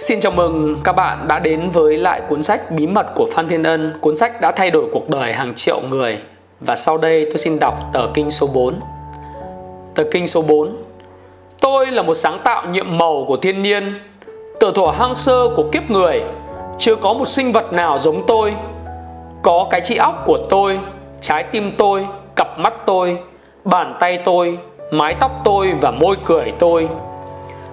[0.00, 3.48] Xin chào mừng các bạn đã đến với lại cuốn sách Bí mật của Phan
[3.48, 3.98] Thiên Ân.
[4.00, 6.18] Cuốn sách đã thay đổi cuộc đời hàng triệu người.
[6.60, 8.80] Và sau đây tôi xin đọc tờ kinh số 4
[9.94, 10.76] Tờ kinh số 4
[11.60, 13.94] Tôi là một sáng tạo nhiệm màu của thiên nhiên.
[14.60, 16.22] Từ thuở hang sơ của kiếp người.
[16.78, 18.54] Chưa có một sinh vật nào giống tôi.
[19.42, 20.80] Có cái trí óc của tôi,
[21.20, 22.06] Trái tim tôi,
[22.36, 23.18] Cặp mắt tôi,
[23.64, 24.58] Bàn tay tôi,
[24.90, 26.88] Mái tóc tôi và môi cười tôi.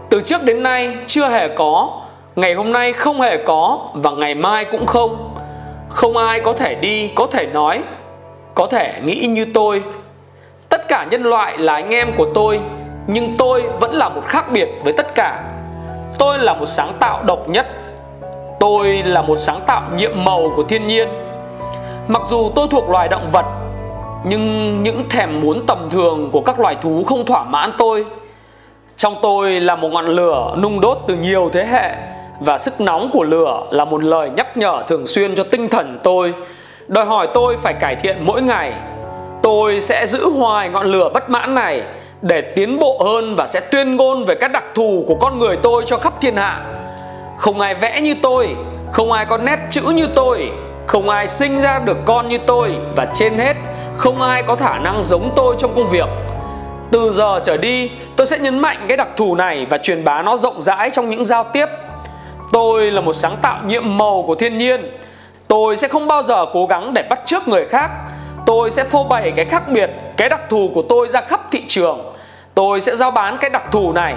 [0.09, 2.01] Từ trước đến nay chưa hề có
[2.37, 5.36] ngày hôm nay không hề có và ngày mai cũng không.
[5.89, 7.83] Không ai có thể đi, có thể nói,
[8.55, 9.83] có thể nghĩ như tôi.
[10.69, 12.60] Tất cả nhân loại là anh em của tôi,
[13.07, 15.43] nhưng tôi vẫn là một khác biệt với tất cả.
[16.19, 17.68] Tôi là một sáng tạo độc nhất.
[18.60, 21.10] Tôi là một sáng tạo nhiệm màu của thiên nhiên.
[22.07, 23.46] Mặc dù tôi thuộc loài động vật,
[24.24, 28.05] nhưng những thèm muốn tầm thường của các loài thú không thỏa mãn tôi.
[28.97, 31.96] Trong tôi là một ngọn lửa nung đốt từ nhiều thế hệ
[32.39, 35.99] và sức nóng của lửa là một lời nhắc nhở thường xuyên cho tinh thần
[36.03, 36.33] tôi.
[36.88, 38.73] Đòi hỏi tôi phải cải thiện mỗi ngày.
[39.43, 41.83] Tôi sẽ giữ hoài ngọn lửa bất mãn này
[42.21, 45.58] để tiến bộ hơn và sẽ tuyên ngôn về các đặc thù của con người
[45.63, 46.65] tôi cho khắp thiên hạ.
[47.38, 48.55] Không ai vẽ như tôi,
[48.91, 50.52] không ai có nét chữ như tôi,
[50.88, 53.53] không ai sinh ra được con như tôi và trên hết,
[53.95, 56.09] không ai có khả năng giống tôi trong công việc.
[56.91, 60.21] Từ giờ trở đi, tôi sẽ nhấn mạnh cái đặc thù này và truyền bá
[60.21, 61.65] nó rộng rãi trong những giao tiếp
[62.53, 64.97] tôi là một sáng tạo nhiệm màu của thiên nhiên.
[65.47, 67.89] Tôi sẽ không bao giờ cố gắng để bắt chước người khác.
[68.45, 71.63] Tôi sẽ phô bày cái khác biệt, cái đặc thù của tôi ra khắp thị
[71.67, 72.13] trường.
[72.55, 74.15] Tôi sẽ giao bán cái đặc thù này.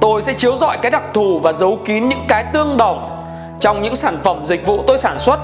[0.00, 3.22] Tôi sẽ chiếu rọi cái đặc thù và giấu kín những cái tương đồng
[3.60, 5.38] trong những sản phẩm dịch vụ tôi sản xuất.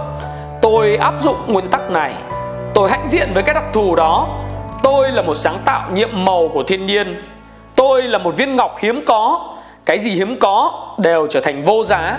[0.62, 2.14] Tôi áp dụng nguyên tắc này.
[2.74, 4.28] Tôi hãnh diện với cái đặc thù đó.
[4.82, 7.22] Tôi là một sáng tạo nhiệm màu của thiên nhiên.
[7.74, 9.48] Tôi là một viên ngọc hiếm có
[9.86, 12.18] cái gì hiếm có đều trở thành vô giá.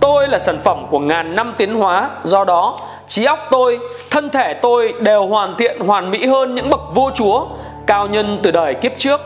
[0.00, 2.10] Tôi là sản phẩm của ngàn năm tiến hóa.
[2.22, 3.78] Do đó trí óc tôi
[4.10, 7.46] thân thể tôi đều hoàn thiện hoàn mỹ hơn những bậc vua chúa
[7.86, 9.20] cao nhân từ đời kiếp trước.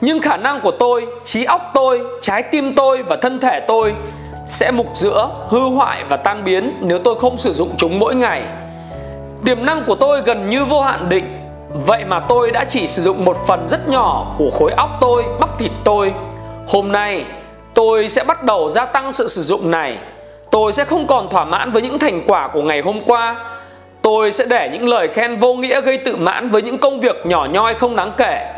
[0.00, 3.94] Nhưng khả năng của tôi trí óc tôi trái tim tôi và thân thể tôi
[4.46, 8.14] sẽ mục giữa hư hoại và tan biến nếu tôi không sử dụng chúng mỗi
[8.14, 8.42] ngày.
[9.44, 11.38] Tiềm năng của tôi gần như vô hạn định.
[11.86, 15.24] Vậy mà tôi đã chỉ sử dụng một phần rất nhỏ của khối óc tôi,
[15.40, 16.12] bắp thịt tôi.
[16.66, 17.24] Hôm nay
[17.74, 19.98] tôi sẽ bắt đầu gia tăng sự sử dụng này.
[20.50, 23.36] Tôi sẽ không còn thỏa mãn với những thành quả của ngày hôm qua.
[24.02, 27.26] Tôi sẽ để những lời khen vô nghĩa gây tự mãn với những công việc
[27.26, 28.52] nhỏ nhoi không đáng kể.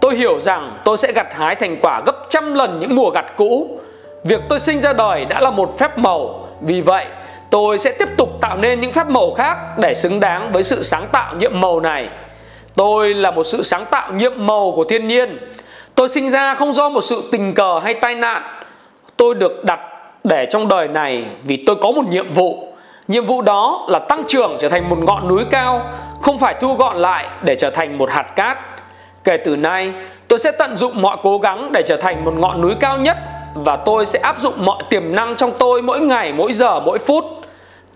[0.00, 3.24] Tôi hiểu rằng tôi sẽ gặt hái thành quả gấp trăm lần những mùa gặt
[3.36, 3.80] cũ.
[4.24, 6.48] Việc tôi sinh ra đời đã là một phép màu.
[6.60, 7.06] Vì vậy,
[7.50, 10.82] tôi sẽ tiếp tục tạo nên những phép màu khác để xứng đáng với sự
[10.82, 12.08] sáng tạo nhiệm màu này.
[12.76, 15.38] Tôi là một sự sáng tạo nhiệm màu của thiên nhiên.
[15.94, 18.42] Tôi sinh ra không do một sự tình cờ hay tai nạn.
[19.16, 19.80] Tôi được đặt
[20.24, 22.68] để trong đời này vì tôi có một nhiệm vụ.
[23.08, 26.74] Nhiệm vụ đó là tăng trưởng trở thành một ngọn núi cao, không phải thu
[26.74, 28.58] gọn lại để trở thành một hạt cát.
[29.24, 29.92] Kể từ nay,
[30.28, 33.16] tôi sẽ tận dụng mọi cố gắng để trở thành một ngọn núi cao nhất
[33.54, 36.98] và tôi sẽ áp dụng mọi tiềm năng trong tôi mỗi ngày, mỗi giờ, mỗi
[36.98, 37.24] phút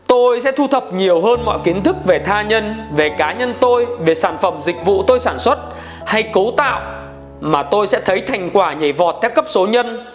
[0.07, 3.55] Tôi sẽ thu thập nhiều hơn mọi kiến thức về tha nhân, về cá nhân
[3.61, 5.59] tôi, về sản phẩm dịch vụ tôi sản xuất
[6.07, 6.81] hay cấu tạo
[7.41, 10.07] mà tôi sẽ thấy thành quả nhảy vọt theo cấp số nhân.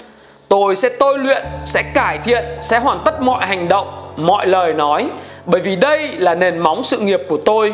[0.47, 4.73] Tôi sẽ tôi luyện, sẽ cải thiện, sẽ hoàn tất mọi hành động, mọi lời
[4.73, 5.09] nói
[5.45, 7.73] bởi vì đây là nền móng sự nghiệp của tôi.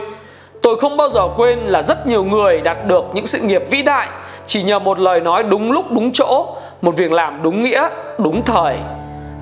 [0.62, 3.82] Tôi không bao giờ quên là rất nhiều người đạt được những sự nghiệp vĩ
[3.82, 4.10] đại
[4.46, 8.44] chỉ nhờ một lời nói đúng lúc đúng chỗ, một việc làm đúng nghĩa, đúng
[8.46, 8.78] thời.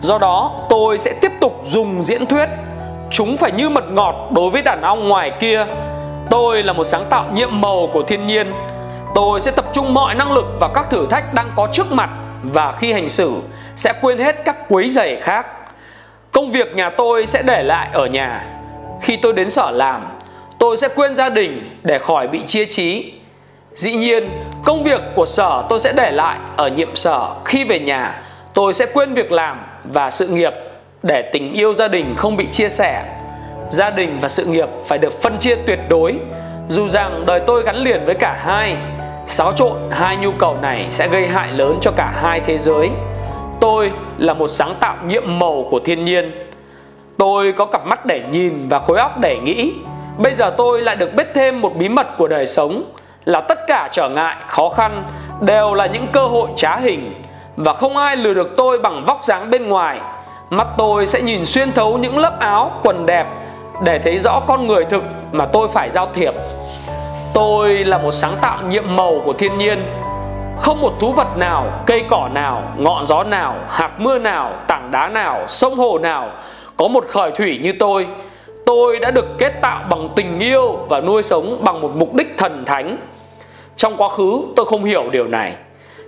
[0.02, 2.46] Do đó, tôi sẽ tiếp tục dùng diễn thuyết
[3.12, 5.66] Chúng phải như mật ngọt đối với đàn ong ngoài kia
[6.30, 8.54] Tôi là một sáng tạo nhiệm màu của thiên nhiên
[9.16, 12.10] Tôi sẽ tập trung mọi năng lực vào các thử thách đang có trước mặt
[12.44, 13.32] Và khi hành xử,
[13.76, 15.48] sẽ quên hết các quấy giày khác.
[16.32, 18.46] Công việc nhà tôi sẽ để lại ở nhà.
[19.02, 20.08] Khi tôi đến sở làm,
[20.60, 23.14] Tôi sẽ quên gia đình để khỏi bị chia trí.
[23.72, 24.30] Dĩ nhiên,
[24.66, 27.30] công việc của sở tôi sẽ để lại ở nhiệm sở.
[27.46, 28.22] Khi về nhà,
[28.54, 30.54] tôi sẽ quên việc làm và sự nghiệp
[31.04, 33.06] để tình yêu gia đình không bị chia sẻ.
[33.70, 36.16] Gia đình và sự nghiệp phải được phân chia tuyệt đối.
[36.68, 38.78] Dù rằng đời tôi gắn liền với cả hai
[39.26, 42.90] xáo trộn hai nhu cầu này sẽ gây hại lớn cho cả hai thế giới.
[43.60, 46.32] Tôi là một sáng tạo nhiệm màu của thiên nhiên.
[47.18, 49.74] Tôi có cặp mắt để nhìn và khối óc để nghĩ.
[50.18, 52.84] Bây giờ tôi lại được biết thêm một bí mật của đời sống
[53.26, 55.04] là tất cả trở ngại khó khăn
[55.42, 57.22] đều là những cơ hội trá hình.
[57.56, 60.00] Và không ai lừa được tôi bằng vóc dáng bên ngoài.
[60.50, 63.28] Mắt tôi sẽ nhìn xuyên thấu những lớp áo, quần đẹp
[63.84, 66.34] để thấy rõ con người thực mà tôi phải giao thiệp.
[67.36, 69.86] Tôi là một sáng tạo nhiệm màu của thiên nhiên.
[70.58, 74.92] Không một thú vật nào, cây cỏ nào, ngọn gió nào, hạt mưa nào, tảng
[74.92, 76.32] đá nào, sông hồ nào
[76.78, 78.08] có một khởi thủy như tôi.
[78.66, 82.38] Tôi đã được kết tạo bằng tình yêu và nuôi sống bằng một mục đích
[82.38, 82.98] thần thánh.
[83.76, 85.54] Trong quá khứ tôi không hiểu điều này.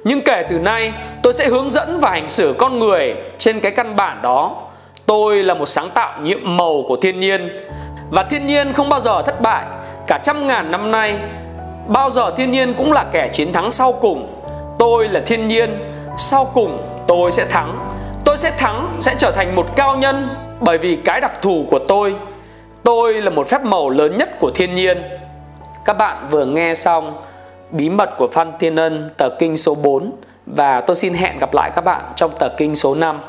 [0.03, 0.93] Nhưng kể từ nay
[1.23, 4.55] tôi sẽ hướng dẫn và hành xử con người trên cái căn bản đó.
[5.05, 7.49] Tôi là một sáng tạo nhiệm màu của thiên nhiên
[8.09, 9.65] và thiên nhiên không bao giờ thất bại.
[10.07, 11.19] Cả trăm ngàn năm nay
[11.87, 14.33] bao giờ thiên nhiên cũng là kẻ chiến thắng sau cùng.
[14.79, 15.79] Tôi là thiên nhiên,
[16.17, 17.89] sau cùng tôi sẽ thắng.
[18.25, 21.79] Tôi sẽ thắng, sẽ trở thành một cao nhân bởi vì cái đặc thù của
[21.79, 22.15] tôi.
[22.83, 25.03] Tôi là một phép màu lớn nhất của thiên nhiên.
[25.85, 27.13] Các bạn vừa nghe xong
[27.71, 30.11] Bí mật của Phan Thiên Ân tờ kinh số 4
[30.45, 33.19] và tôi xin hẹn gặp lại các bạn trong tờ kinh số 5.